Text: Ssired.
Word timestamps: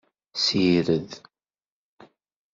Ssired. 0.37 1.09